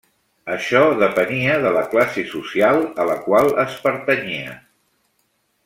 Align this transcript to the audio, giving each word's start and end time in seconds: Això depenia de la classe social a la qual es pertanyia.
Això 0.53 0.79
depenia 1.01 1.57
de 1.65 1.73
la 1.75 1.83
classe 1.91 2.23
social 2.31 2.81
a 3.03 3.05
la 3.11 3.19
qual 3.29 3.53
es 3.67 3.77
pertanyia. 3.87 4.57